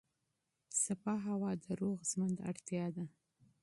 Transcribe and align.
پاکه 1.01 1.23
هوا 1.27 1.51
د 1.63 1.65
روغ 1.79 1.99
ژوند 2.11 2.37
اړتیا 2.49 2.85
ده. 2.95 3.05